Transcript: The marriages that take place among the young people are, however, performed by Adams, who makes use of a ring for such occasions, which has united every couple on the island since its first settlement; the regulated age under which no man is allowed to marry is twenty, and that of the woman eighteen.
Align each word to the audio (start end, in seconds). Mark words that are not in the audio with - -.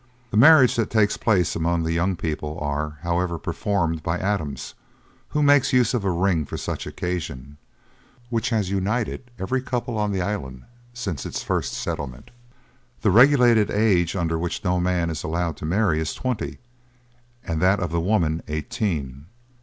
The 0.31 0.35
marriages 0.37 0.77
that 0.77 0.89
take 0.89 1.11
place 1.19 1.55
among 1.55 1.83
the 1.83 1.93
young 1.93 2.15
people 2.15 2.57
are, 2.59 2.97
however, 3.03 3.37
performed 3.37 4.01
by 4.01 4.17
Adams, 4.17 4.73
who 5.29 5.43
makes 5.43 5.73
use 5.73 5.93
of 5.93 6.03
a 6.03 6.09
ring 6.09 6.43
for 6.43 6.57
such 6.57 6.87
occasions, 6.87 7.57
which 8.31 8.49
has 8.49 8.71
united 8.71 9.29
every 9.37 9.61
couple 9.61 9.99
on 9.99 10.11
the 10.11 10.19
island 10.23 10.63
since 10.91 11.23
its 11.23 11.43
first 11.43 11.73
settlement; 11.73 12.31
the 13.03 13.11
regulated 13.11 13.69
age 13.69 14.15
under 14.15 14.39
which 14.39 14.63
no 14.63 14.79
man 14.79 15.11
is 15.11 15.23
allowed 15.23 15.55
to 15.57 15.65
marry 15.65 15.99
is 15.99 16.15
twenty, 16.15 16.57
and 17.45 17.61
that 17.61 17.79
of 17.79 17.91
the 17.91 18.01
woman 18.01 18.41
eighteen. 18.47 19.27